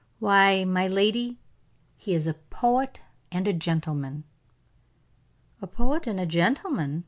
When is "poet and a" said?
2.33-3.53, 5.67-6.25